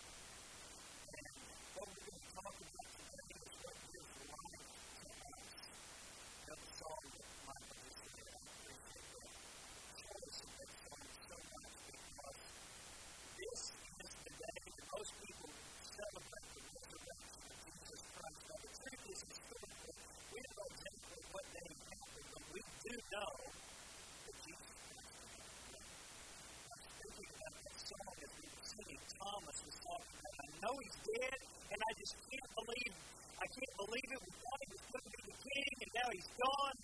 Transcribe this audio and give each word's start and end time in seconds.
know 30.65 30.75
he's 30.81 30.97
dead, 31.05 31.39
and 31.69 31.77
I 31.77 31.91
just 32.01 32.17
can't 32.25 32.51
believe 32.57 32.93
I 33.37 33.45
can't 33.53 33.75
believe 33.85 34.09
it. 34.09 34.19
We 34.25 34.31
thought 34.41 34.59
he 34.65 34.67
was 34.73 34.83
going 34.89 35.05
to 35.05 35.09
be 35.13 35.21
the 35.29 35.37
king, 35.45 35.71
and 35.85 35.91
now 35.93 36.07
he's 36.09 36.29
gone. 36.41 36.75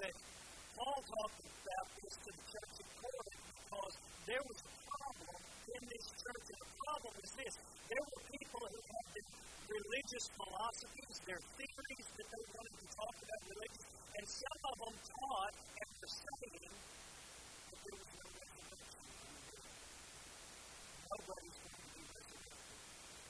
that 0.00 0.14
Paul 0.74 0.98
talked 1.06 1.38
about 1.38 1.86
this 2.02 2.14
to 2.26 2.30
the 2.34 2.44
church 2.50 2.74
in 2.82 2.88
Corinth 2.98 3.36
because 3.54 3.94
there 4.26 4.42
was 4.44 4.58
a 4.64 4.72
problem 4.90 5.36
in 5.70 5.82
this 5.94 6.06
church. 6.18 6.44
And 6.54 6.58
the 6.64 6.70
problem 6.84 7.14
is 7.22 7.30
this 7.38 7.52
there 7.94 8.04
were 8.04 8.20
people 8.34 8.62
who 8.74 8.80
had 8.90 9.06
this 9.14 9.28
religious 9.70 10.24
philosophies, 10.34 11.14
their 11.28 11.42
theories 11.54 12.06
that 12.18 12.26
they 12.34 12.42
wanted 12.54 12.74
to 12.74 12.86
talk 12.90 13.14
about 13.14 13.40
religion, 13.54 13.84
and 14.18 14.24
some 14.26 14.60
of 14.66 14.76
them 14.82 14.94
taught 15.14 15.54
and 15.54 15.86
were 15.94 16.12
saying 16.14 16.70
that 16.74 17.78
there 17.84 17.94
was 17.94 18.10
no 18.14 18.24
resurrection. 18.34 19.58
Nobody's 21.14 21.54
going 21.64 21.74
to 21.84 21.88
be 21.94 22.02
resurrected. 22.14 22.66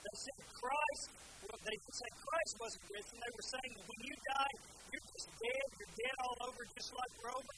They 0.05 0.15
said 0.17 0.39
Christ, 0.65 1.05
well, 1.45 1.61
they 1.61 1.77
said 1.93 2.13
Christ 2.25 2.53
wasn't 2.57 2.85
risen. 2.95 3.17
They 3.21 3.33
were 3.37 3.49
saying 3.53 3.73
that 3.77 3.85
when 3.85 4.01
you 4.05 4.17
die, 4.33 4.55
you're 4.95 5.11
just 5.11 5.27
dead, 5.43 5.67
you're 5.75 5.95
dead 6.07 6.17
all 6.23 6.39
over 6.47 6.63
just 6.79 6.93
like 6.95 7.13
Rome, 7.27 7.49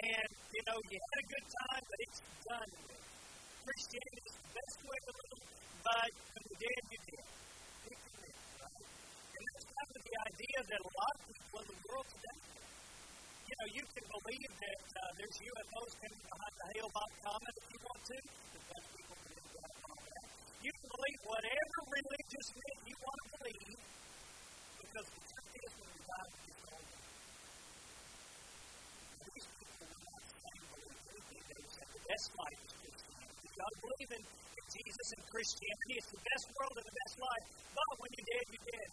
and, 0.00 0.28
you 0.48 0.62
know, 0.64 0.78
you 0.88 0.96
had 0.96 1.18
a 1.20 1.26
good 1.28 1.46
time, 1.60 1.82
but 1.92 1.98
it's 2.08 2.20
done 2.48 2.70
with. 2.72 2.96
Christianity 3.66 4.22
is 4.30 4.36
the 4.40 4.48
best 4.56 4.78
way 4.86 4.98
to 5.04 5.12
live, 5.18 5.42
but 5.82 6.06
when 6.16 6.42
you're 6.46 6.62
dead, 6.64 6.82
you're 6.88 7.04
dead. 7.04 7.24
And 9.36 9.42
that's 9.44 9.66
kind 9.76 9.88
of 9.92 10.00
the 10.06 10.16
idea 10.30 10.58
that 10.72 10.80
a 10.86 10.90
lot 10.96 11.12
of 11.16 11.20
people 11.36 11.58
in 11.66 11.68
the 11.68 11.78
world 11.92 12.08
today 12.16 12.38
you 13.46 13.54
know, 13.62 13.68
you 13.78 13.84
can 13.96 14.06
believe 14.10 14.50
that 14.56 14.80
uh, 14.96 15.10
there's 15.18 15.36
UFOs 15.46 15.92
coming 15.98 16.20
behind 16.26 16.54
the 16.56 16.66
Hale-Bopp 16.76 17.10
comet 17.26 17.54
if 17.56 17.66
you 17.66 17.80
want 17.86 18.02
to. 18.06 18.16
You 20.66 20.72
can 20.76 20.88
believe 20.96 21.20
whatever 21.30 21.76
religious 21.86 22.48
myth 22.58 22.80
you 22.90 22.96
want 23.06 23.18
to 23.22 23.28
believe 23.36 23.76
because 24.82 25.08
best 32.16 32.32
life 32.40 32.60
is 32.64 32.72
Christianity. 32.96 33.28
If 33.28 33.52
you 33.60 33.68
believe 33.84 34.10
in, 34.16 34.22
Jesus 34.66 35.08
and 35.14 35.22
Christianity, 35.36 35.94
it's 36.00 36.10
the 36.16 36.22
best 36.24 36.46
world 36.56 36.74
and 36.80 36.86
the 36.88 36.96
best 36.96 37.16
life. 37.20 37.44
But 37.76 37.90
when 38.00 38.10
you're 38.16 38.28
dead, 38.36 38.46
you're 38.56 38.66
dead. 38.66 38.88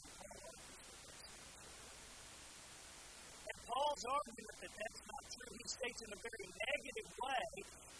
And 3.47 3.57
Paul's 3.63 4.03
argument 4.03 4.57
that 4.63 4.73
that's 4.75 5.01
not 5.07 5.23
true, 5.23 5.51
he 5.55 5.63
states 5.71 5.99
in 6.03 6.09
a 6.13 6.19
very 6.19 6.47
negative 6.51 7.09
way. 7.23 7.45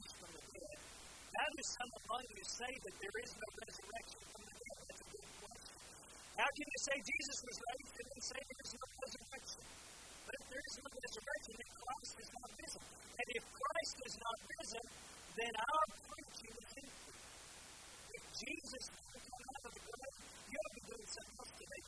How 1.41 1.49
do 1.57 1.65
some 1.65 1.89
among 2.05 2.21
you 2.37 2.45
say 2.45 2.69
that 2.69 2.95
there 3.01 3.17
is 3.17 3.33
no 3.33 3.49
resurrection 3.65 4.21
from 4.29 4.41
the 4.45 4.53
dead? 4.61 4.77
That's 4.77 5.01
a 5.01 5.09
good 5.09 5.29
question. 5.41 5.73
How 6.37 6.49
can 6.53 6.67
you 6.69 6.79
say 6.85 6.95
Jesus 7.01 7.37
was 7.41 7.57
raised 7.81 7.95
and 7.97 8.07
then 8.13 8.21
say 8.21 8.39
there 8.45 8.61
is 8.61 8.73
no 8.77 8.85
resurrection? 9.01 9.61
But 10.21 10.33
if 10.37 10.43
there 10.53 10.63
is 10.69 10.75
no 10.85 10.89
resurrection, 11.01 11.53
then 11.57 11.69
Christ 11.81 12.13
is 12.21 12.29
not 12.29 12.47
risen. 12.61 12.83
And 13.17 13.27
if 13.41 13.43
Christ 13.57 13.95
is 14.05 14.15
not 14.21 14.37
risen, 14.61 14.85
then 15.41 15.53
our 15.65 15.85
preaching 16.13 16.53
is 16.61 16.69
empty. 16.77 17.09
If 17.09 18.23
Jesus 18.37 18.83
didn't 19.01 19.25
come 19.33 19.41
out 19.49 19.63
of 19.65 19.73
the 19.81 19.81
grave, 19.81 20.17
you 20.45 20.57
ought 20.61 20.73
be 20.77 20.81
doing 20.93 21.09
something 21.09 21.41
else 21.41 21.53
today. 21.57 21.81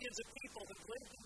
millions 0.00 0.18
of 0.18 0.24
people 0.40 0.62
who 0.66 0.74
lived 0.92 1.19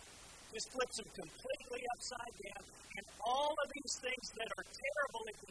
This 0.53 0.65
flips 0.69 1.01
them 1.01 1.09
completely 1.17 1.81
upside 1.97 2.33
down. 2.53 2.63
And 3.01 3.05
all 3.25 3.57
of 3.57 3.67
these 3.81 3.97
things 3.97 4.29
that 4.37 4.45
are 4.53 4.65
terrible 4.69 5.21
if 5.33 5.37
we 5.41 5.49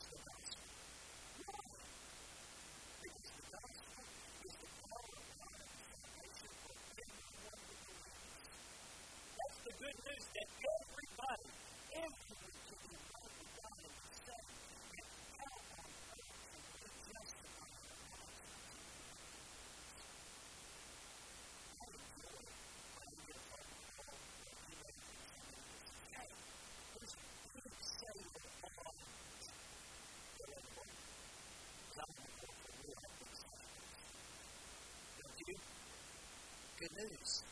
news 36.97 37.43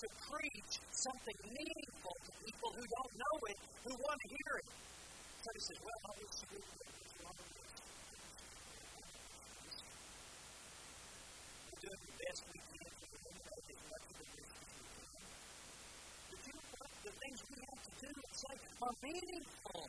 to 0.00 0.06
preach 0.32 0.72
something 0.88 1.36
meaningful 1.52 2.16
to 2.24 2.30
people 2.48 2.70
who 2.72 2.80
don't 2.96 3.12
know 3.20 3.34
it, 3.44 3.56
who 3.84 3.92
want 3.92 4.16
to 4.24 4.28
hear 4.32 4.52
it. 4.64 4.68
So 5.44 5.48
he 5.52 5.60
says, 5.68 5.78
Well, 5.84 6.00
I 6.08 6.12
wish 6.16 6.36
you 6.38 6.46
would 6.48 6.64
the 16.88 17.12
things 17.12 17.40
we 17.48 17.56
have 17.68 17.82
to 17.88 17.92
do, 18.08 18.12
it's 18.32 18.44
like, 18.48 18.96
meaningful. 19.04 19.82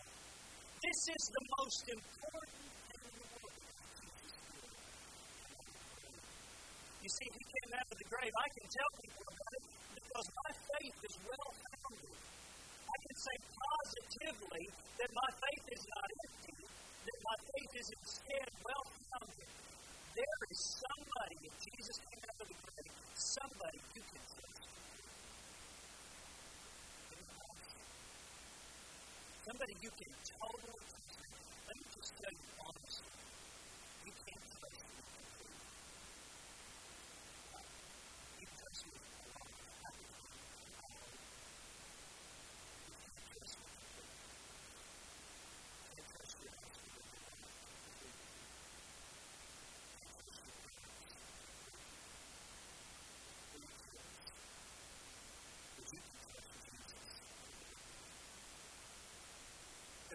This 0.83 0.99
is 1.15 1.23
the 1.31 1.43
most 1.63 1.81
important. 1.87 2.18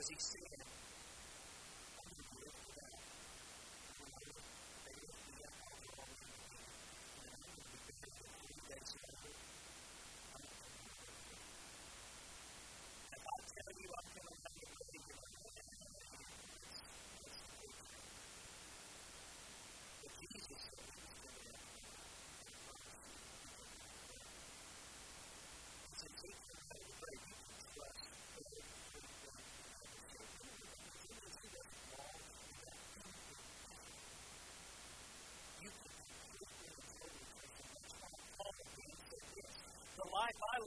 as 0.04 0.08
he 0.10 0.16
said, 0.20 0.40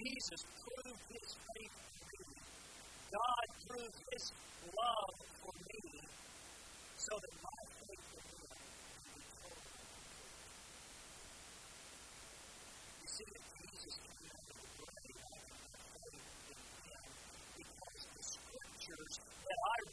Jesus 0.00 0.40
proved 0.60 1.04
his 1.12 1.28
faith 1.48 1.74
to 1.80 2.16
me. 2.28 2.36
God 3.16 3.46
proved 3.68 3.98
his 4.12 4.24
faith. 4.30 4.59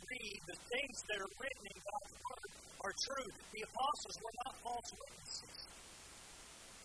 see 0.08 0.40
the 0.48 0.58
things 0.72 0.96
that 1.12 1.20
are 1.20 1.32
written 1.36 1.64
in 1.68 1.78
God's 1.84 2.14
Word 2.24 2.48
are 2.88 2.96
true. 2.96 3.30
The 3.52 3.64
apostles 3.68 4.16
were 4.24 4.36
not 4.46 4.54
false 4.64 4.90
witnesses. 4.96 5.56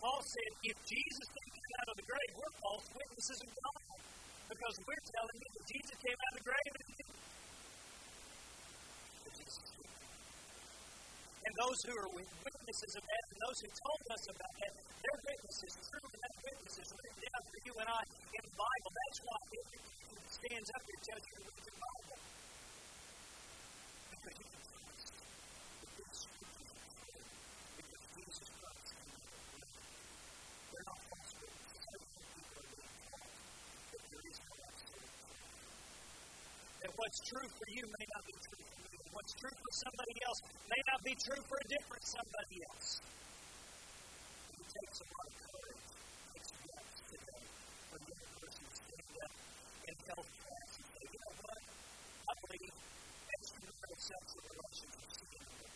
Paul 0.03 0.19
said, 0.27 0.49
if 0.67 0.77
Jesus 0.83 1.27
didn't 1.31 1.55
come 1.63 1.77
out 1.79 1.89
of 1.95 1.95
the 2.03 2.07
grave, 2.07 2.31
we're 2.35 2.53
false 2.59 2.87
witnesses 2.91 3.39
of 3.39 3.49
God. 3.55 3.79
Because 4.51 4.75
we're 4.83 5.05
telling 5.07 5.37
you 5.39 5.47
that 5.55 5.65
Jesus 5.71 5.97
came 6.03 6.17
out 6.19 6.31
of 6.35 6.37
the 6.43 6.47
grave 6.51 6.67
and 6.67 6.81
And 11.43 11.51
those 11.59 11.79
who 11.83 11.91
are 11.99 12.07
witnesses 12.15 12.93
of 12.95 13.03
that, 13.03 13.23
and 13.35 13.39
those 13.43 13.59
who 13.59 13.67
told 13.83 14.01
us 14.15 14.23
about 14.31 14.53
that, 14.63 14.71
their 14.79 15.17
witnesses, 15.27 15.71
is 15.75 15.75
true, 15.91 16.07
and 16.07 16.21
that 16.23 16.35
witness 16.39 16.75
is 16.79 16.87
written 16.95 17.19
down 17.19 17.41
for 17.43 17.59
you 17.67 17.73
and 17.83 17.89
I 17.91 18.01
in 18.31 18.43
the 18.47 18.53
Bible. 18.55 18.89
That's 18.95 19.19
why 19.27 19.39
it 19.43 20.23
stands 20.33 20.69
up 20.71 20.83
and 20.87 20.99
tells 21.03 21.23
you 21.23 21.39
the 21.43 21.73
Bible. 21.83 22.02
what's 37.13 37.29
true 37.29 37.45
for 37.61 37.67
you 37.69 37.85
may 37.93 38.05
not 38.09 38.25
be 38.25 38.33
true 38.41 38.65
for 38.73 38.81
you. 38.89 39.01
What's 39.13 39.33
true 39.37 39.53
for 39.53 39.73
somebody 39.85 40.17
else 40.25 40.41
may 40.65 40.81
not 40.89 40.99
be 41.05 41.13
true 41.13 41.41
for 41.45 41.57
a 41.61 41.67
different 41.69 42.03
somebody 42.09 42.57
else. 42.65 42.89
It 44.57 44.65
takes 44.73 44.97
a 44.97 45.05
lot 45.13 45.25
of 45.29 45.35
courage. 45.45 45.85
It 45.93 46.25
takes 46.33 46.49
guts 46.73 46.97
today 47.13 47.43
when 47.93 48.01
the 48.01 48.13
other 48.17 48.33
person 48.41 48.65
stands 48.73 49.13
up 49.29 49.33
and 49.93 49.95
tells 50.09 50.27
class 50.41 50.69
and 50.73 50.85
say, 50.89 51.05
you 51.13 51.19
know 51.21 51.35
what? 51.37 51.61
I 52.33 52.33
believe 52.33 52.73
extramarital 53.29 53.99
sexual 54.01 54.43
relations 54.49 54.93
are 54.97 55.13
sin. 55.13 55.69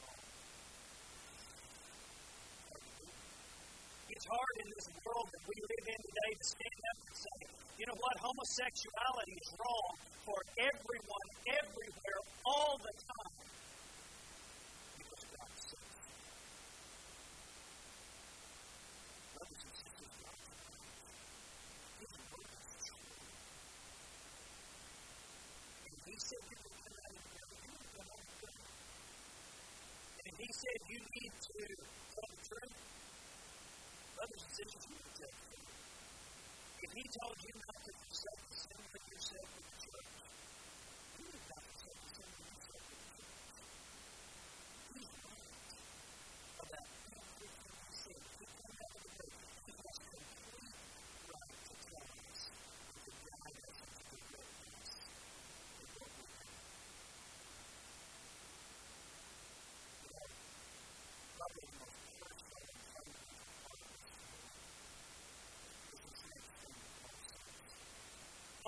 It's 4.18 4.26
hard 4.34 4.58
in 4.66 4.70
this 4.74 4.90
world 5.06 5.30
that 5.30 5.44
we 5.46 5.54
live 5.62 5.86
in 5.94 6.00
today 6.02 6.32
to 6.34 6.42
stand 6.50 6.82
up 6.90 6.98
and 7.06 7.14
say, 7.22 7.38
you 7.78 7.86
know 7.86 7.94
what, 8.02 8.18
homosexuality 8.18 9.38
is 9.38 9.50
wrong 9.62 9.94
for 10.26 10.38
everyone, 10.58 11.28
everywhere, 11.54 12.20
all 12.42 12.82
the 12.82 12.94
time. 12.98 13.38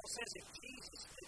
says 0.09 0.33
if 0.35 0.45
Jesus 0.59 1.05
did 1.19 1.27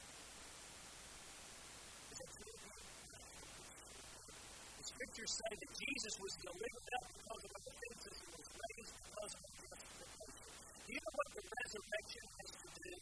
scriptures 5.01 5.33
say 5.33 5.53
that 5.57 5.71
Jesus 5.81 6.13
was 6.21 6.33
delivered 6.45 6.89
up 7.01 7.05
because 7.09 7.41
of 7.41 7.51
offenses 7.57 8.17
and 8.21 8.29
was 8.37 8.47
raised 8.61 8.95
because 9.01 9.33
of 9.33 9.39
justification. 9.41 10.47
Do 10.85 10.89
you 10.93 11.01
know 11.01 11.13
what 11.17 11.29
the 11.31 11.41
resurrection 11.41 12.23
has 12.37 12.49
to 12.61 12.67
do 12.85 12.93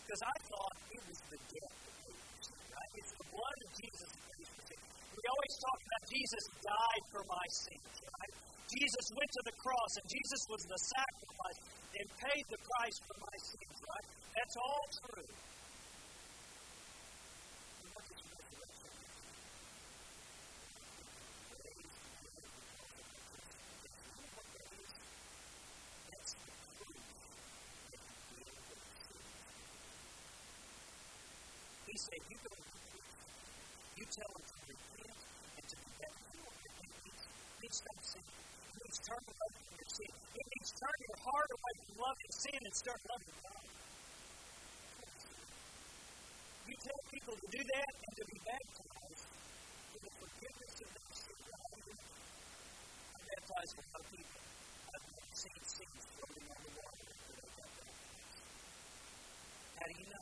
Because 0.00 0.22
I 0.24 0.36
thought 0.48 0.74
it 0.80 1.02
was 1.10 1.20
the 1.20 1.38
death 1.60 1.76
that 1.76 1.92
moves, 2.08 2.46
right? 2.72 2.90
It's 3.04 3.12
the 3.20 3.26
blood 3.36 3.58
of 3.60 3.70
Jesus 3.76 4.08
that 4.10 4.32
moves 4.40 4.48
the 4.48 4.64
sin. 4.64 4.80
We 4.80 5.22
always 5.28 5.54
talk 5.60 5.78
about 5.92 6.04
Jesus 6.08 6.44
died 6.64 7.04
for 7.12 7.22
my 7.28 7.46
sins, 7.60 7.92
right? 8.00 8.32
Jesus 8.64 9.04
went 9.12 9.28
to 9.36 9.42
the 9.44 9.52
cross 9.60 9.90
and 10.00 10.06
Jesus 10.08 10.40
was 10.48 10.62
the 10.72 10.80
sacrifice 10.96 11.58
and 12.00 12.06
paid 12.16 12.44
the 12.48 12.60
price 12.64 12.96
for 13.04 13.12
my 13.28 13.36
sins, 13.44 13.76
right? 13.76 14.06
That's 14.40 14.56
all 14.56 14.86
true. 15.04 15.36
say, 32.00 32.16
you 32.32 32.36
go 32.40 32.48
to 32.48 32.50
the 32.56 32.62
priest. 32.64 32.96
You 34.00 34.04
tell 34.08 34.32
him 34.32 34.40
to 34.48 34.62
repent 34.72 35.20
and 35.20 35.64
to 35.68 35.76
be 35.80 35.88
baptized. 36.00 37.28
He 37.60 37.68
that 37.70 38.00
sinning. 38.00 38.36
He 38.40 38.74
needs 38.80 38.96
to 39.00 39.10
turn 39.10 39.20
away 39.20 39.50
from 39.60 39.74
your 39.80 39.90
sin. 40.00 40.12
He 40.32 40.40
needs 40.40 40.68
to 40.72 40.76
turn 40.80 40.96
your 41.10 41.20
heart 41.20 41.50
away 41.60 41.74
from 41.84 41.94
loving 42.00 42.32
sin 42.40 42.60
and 42.64 42.72
start 42.80 43.00
loving 43.04 43.36
God. 43.44 43.66
You 46.72 46.76
tell 46.80 47.00
people 47.12 47.34
to 47.36 47.48
do 47.52 47.62
that 47.68 47.92
and 48.00 48.12
to 48.16 48.24
be 48.32 48.36
baptized 48.48 49.26
for 49.92 50.00
the 50.00 50.12
forgiveness 50.24 50.74
of 50.80 50.88
their 50.88 51.12
sin. 51.20 51.38
I'm 51.60 53.22
baptized 53.28 53.72
for 53.76 53.86
my 53.92 54.02
people. 54.08 54.40
I've 54.88 55.04
never 55.20 55.36
seen 55.36 55.60
sins 55.68 56.02
floating 56.16 56.46
on 56.48 56.60
the 56.64 56.72
water. 56.80 57.08
How 59.84 59.84
do 59.84 59.94
you 60.00 60.08
know? 60.16 60.19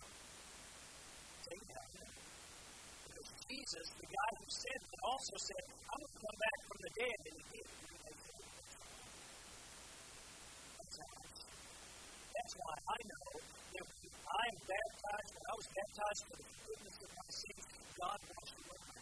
Jesus, 3.58 3.90
the 3.98 4.06
guy 4.06 4.30
who 4.38 4.46
said 4.50 4.78
it, 4.82 4.98
also 5.02 5.34
said, 5.38 5.62
I'm 5.90 5.98
going 5.98 6.08
to 6.14 6.18
come 6.22 6.38
back 6.38 6.60
from 6.68 6.78
the 6.78 6.92
dead, 6.98 7.18
and 7.26 7.34
he 7.38 7.44
did. 7.48 7.68
That's 12.38 12.54
why 12.54 12.76
I 12.78 12.98
know 13.08 13.22
that 13.38 13.84
I 13.98 14.42
am 14.48 14.56
baptized, 14.68 15.30
when 15.34 15.46
I 15.50 15.54
was 15.58 15.68
baptized 15.78 16.20
for 16.28 16.34
the 16.38 16.46
forgiveness 16.54 16.98
of 17.02 17.10
my 17.18 17.28
sins, 17.34 17.66
God 17.98 18.18
washed 18.30 18.58
away 18.62 18.78
my 18.78 18.97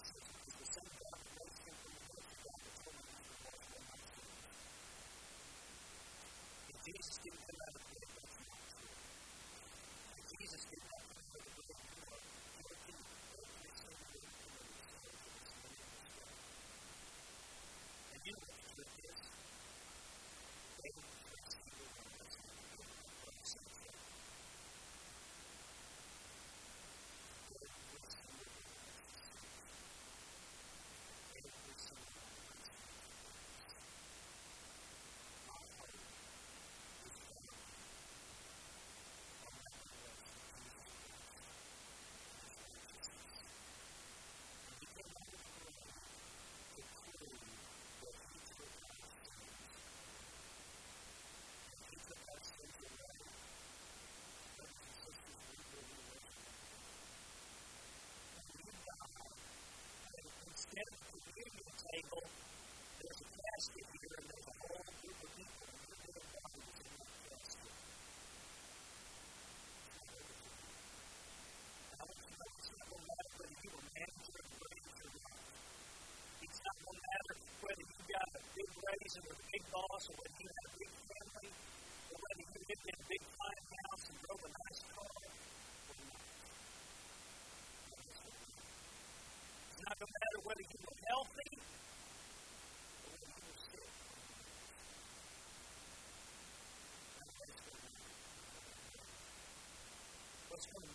was 100.57 100.66
coming 100.73 100.88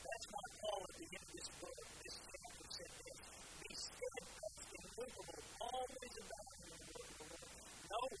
That's 0.00 0.26
why 0.32 0.44
Paul 0.64 0.80
at 0.80 0.94
the 0.96 1.06
end 1.12 1.26
of 1.28 1.32
this 1.36 1.48
book, 1.60 1.78
this 2.00 2.16
chapter 2.32 2.64
said 2.72 2.92
this. 3.04 3.18
Be 3.60 3.70
steadfast, 3.76 4.68
immovable, 4.80 5.40
always 5.60 6.12
abounding 6.24 6.72
in 6.72 6.72
the 6.80 6.90
work 7.04 7.08
of 7.12 7.16
the 7.20 7.26
Lord, 7.36 7.52
knowing 7.92 8.20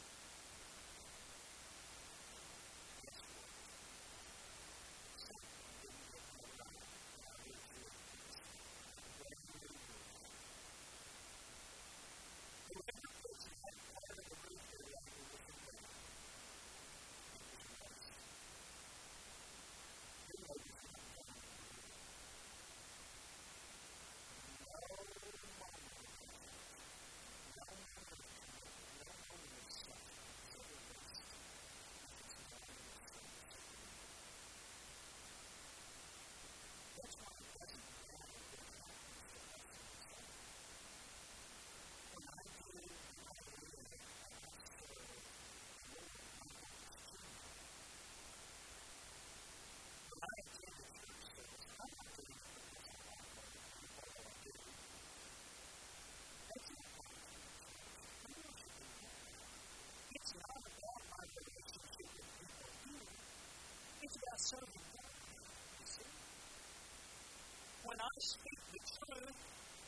speak 68.21 68.59
the 68.69 68.81
truth 68.85 69.33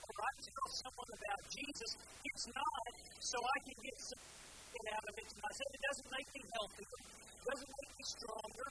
or 0.09 0.13
I 0.17 0.31
tell 0.41 0.69
someone 0.73 1.11
about 1.13 1.41
Jesus, 1.53 1.91
it's 2.25 2.47
not 2.49 2.89
so 3.21 3.37
I 3.37 3.57
can 3.61 3.77
get 3.77 3.97
something 4.01 4.85
out 4.89 5.05
of 5.05 5.13
it 5.21 5.27
to 5.37 5.37
myself. 5.37 5.69
It 5.77 5.83
doesn't 5.93 6.09
make 6.17 6.27
me 6.33 6.41
healthier, 6.49 6.97
it 7.13 7.43
doesn't 7.45 7.71
make 7.77 7.93
me 7.93 8.05
stronger, 8.09 8.67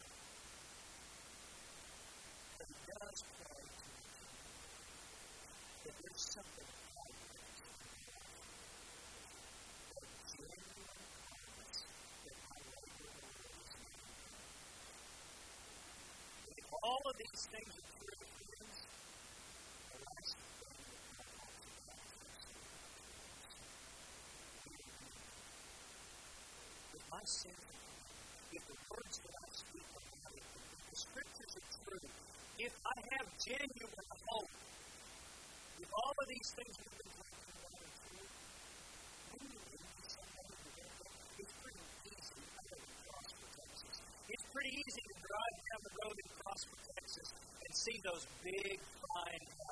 I 27.22 27.22
if 27.24 28.62
the 28.66 28.74
words 28.90 29.16
that 29.22 29.34
I 29.38 29.46
speak 29.54 29.86
are 29.94 30.06
not 30.26 30.34
if 30.34 30.84
the 30.90 30.98
scriptures 31.06 31.52
are 31.54 31.68
true, 31.86 32.06
if 32.58 32.74
I 32.82 32.96
have 33.14 33.26
genuine 33.38 34.06
hope, 34.26 34.50
if 35.78 35.90
all 36.02 36.14
of 36.18 36.26
these 36.26 36.50
things 36.50 36.74
have 36.82 36.92
been 36.98 37.10
talking 37.14 37.46
about 37.62 37.78
are 37.78 37.94
true, 38.10 38.26
when 39.38 39.42
you 39.54 39.60
lead 39.70 39.86
to 40.02 40.02
somebody 40.10 40.50
who 40.50 40.70
does 40.82 40.94
that, 40.98 41.14
it's 41.46 41.54
pretty 41.62 41.78
easy 42.10 42.34
to 42.42 42.42
go 42.42 42.66
to 42.74 42.90
cross 43.06 43.30
Texas. 43.54 43.96
It's 44.26 44.46
pretty 44.50 44.72
easy 44.82 45.02
to 45.06 45.14
drive 45.22 45.54
down 45.62 45.80
the 45.86 45.94
road 46.02 46.16
in 46.18 46.26
cross 46.42 46.62
Texas 46.98 47.28
and 47.38 47.70
see 47.70 47.96
those 48.02 48.24
big, 48.42 48.76
fine 48.98 49.42
houses. 49.62 49.71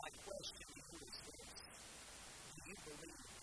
My 0.00 0.10
question 0.24 0.66
to 0.72 0.78
you 0.80 0.98
is 1.04 1.16
this. 1.28 1.56
Do 2.56 2.70
you 2.70 2.76
believe 2.86 3.35